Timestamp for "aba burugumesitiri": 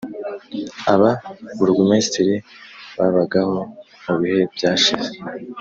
0.93-2.35